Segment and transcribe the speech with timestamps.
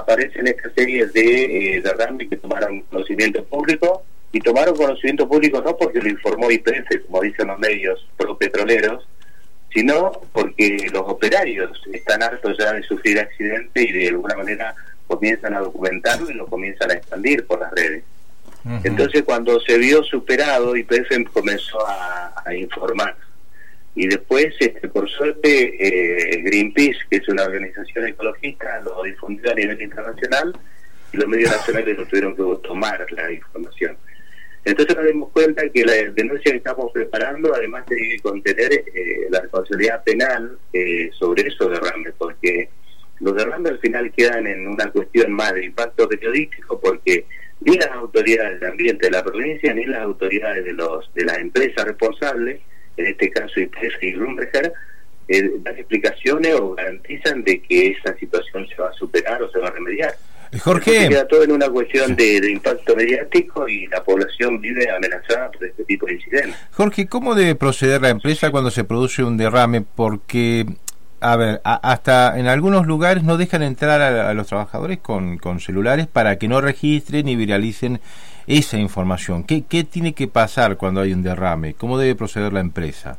[0.00, 1.82] aparecen esta serie de eh,
[2.28, 7.48] que tomaron conocimiento público y tomaron conocimiento público no porque lo informó IPF, como dicen
[7.48, 8.06] los medios
[8.38, 9.06] petroleros,
[9.72, 14.74] sino porque los operarios están hartos ya de sufrir accidentes y de alguna manera
[15.06, 18.04] comienzan a documentarlo y lo comienzan a expandir por las redes.
[18.84, 23.16] Entonces cuando se vio superado, IPF comenzó a, informar.
[23.94, 29.54] Y después, este, por suerte, eh, Greenpeace, que es una organización ecologista, lo difundió a
[29.54, 30.56] nivel internacional
[31.12, 33.96] y los medios nacionales no tuvieron que tomar la información.
[34.64, 39.40] Entonces nos dimos cuenta que la denuncia que estamos preparando, además de contener eh, la
[39.40, 42.68] responsabilidad penal eh, sobre esos derrames, porque
[43.20, 47.24] los derrames al final quedan en una cuestión más de impacto periodístico, porque
[47.60, 51.38] ni las autoridades del ambiente de la provincia, ni las autoridades de los de las
[51.38, 52.60] empresas responsables,
[52.96, 54.72] en este caso IPF y Grumberger,
[55.28, 59.58] eh, dan explicaciones o garantizan de que esa situación se va a superar o se
[59.58, 60.14] va a remediar.
[60.58, 61.08] Jorge.
[61.08, 65.84] Queda todo en una cuestión de, impacto mediático y la población vive amenazada por este
[65.84, 66.56] tipo de incidentes.
[66.72, 69.82] Jorge, ¿cómo debe proceder la empresa cuando se produce un derrame?
[69.82, 70.66] Porque,
[71.20, 76.08] a ver, hasta en algunos lugares no dejan entrar a, los trabajadores con, con, celulares
[76.08, 78.00] para que no registren y viralicen
[78.46, 79.44] esa información.
[79.44, 81.74] ¿Qué, ¿Qué tiene que pasar cuando hay un derrame?
[81.74, 83.18] ¿Cómo debe proceder la empresa?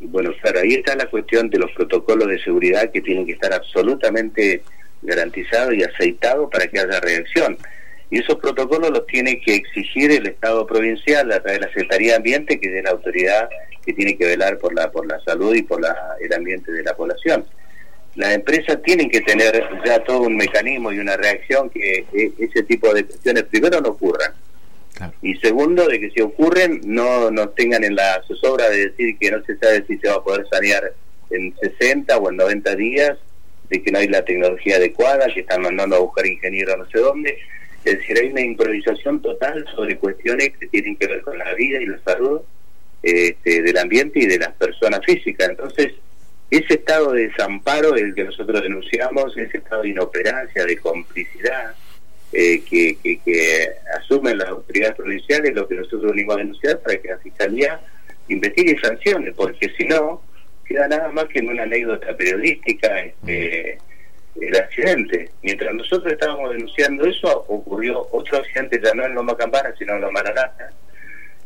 [0.00, 3.52] Bueno, claro, ahí está la cuestión de los protocolos de seguridad que tienen que estar
[3.52, 4.62] absolutamente
[5.02, 7.56] garantizado y aceitado para que haya reacción.
[8.10, 12.10] Y esos protocolos los tiene que exigir el Estado provincial a través de la Secretaría
[12.10, 13.48] de Ambiente, que es la autoridad
[13.84, 16.82] que tiene que velar por la, por la salud y por la, el ambiente de
[16.82, 17.44] la población.
[18.14, 22.62] Las empresas tienen que tener ya todo un mecanismo y una reacción que e, ese
[22.64, 24.32] tipo de cuestiones primero no ocurran.
[25.22, 29.30] Y segundo, de que si ocurren, no nos tengan en la zozobra de decir que
[29.30, 30.92] no se sabe si se va a poder sanear
[31.30, 33.18] en 60 o en 90 días
[33.70, 36.98] de que no hay la tecnología adecuada, que están mandando a buscar ingenieros no sé
[36.98, 37.38] dónde.
[37.84, 41.80] Es decir, hay una improvisación total sobre cuestiones que tienen que ver con la vida
[41.80, 42.42] y la salud
[43.02, 45.48] este, del ambiente y de las personas físicas.
[45.48, 45.94] Entonces,
[46.50, 51.74] ese estado de desamparo, el que nosotros denunciamos, ese estado de inoperancia, de complicidad,
[52.32, 57.08] eh, que, que, asumen las autoridades provinciales, lo que nosotros venimos a denunciar para que
[57.08, 57.80] la Fiscalía
[58.28, 60.22] investigue y sancione, porque si no,
[60.64, 63.78] queda nada más que en una anécdota periodística este,
[64.40, 65.30] el accidente.
[65.42, 70.00] Mientras nosotros estábamos denunciando eso, ocurrió otro accidente ya no en Loma Campana, sino en
[70.00, 70.70] Loma Naranja.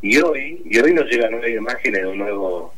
[0.01, 2.73] Y hoy, y hoy nos llegan nuevas imágenes de un nuevo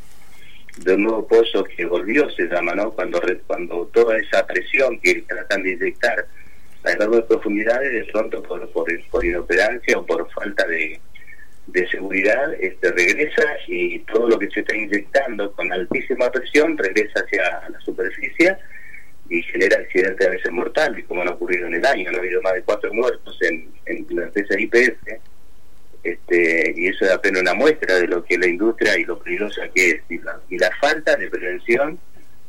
[0.78, 2.92] de un nuevo pozo que volvió, se llama, ¿no?
[2.92, 6.26] Cuando, cuando toda esa presión que tratan de inyectar
[6.84, 11.00] a de profundidades, de pronto por, por, por inoperancia o por falta de,
[11.68, 17.22] de seguridad este, regresa y todo lo que se está inyectando con altísima presión regresa
[17.22, 18.58] hacia la superficie
[19.30, 22.10] y genera accidentes a veces mortales, como han ocurrido en el año.
[22.10, 25.20] ha habido más de cuatro muertos en, en la empresa IPF,
[26.04, 29.68] este, y eso es apenas una muestra de lo que la industria y lo peligrosa
[29.74, 32.00] que es, y la, y la falta de prevención,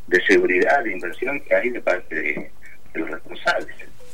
[0.07, 2.51] de seguridad, de inversión que hay de parte de
[2.95, 3.75] los responsables.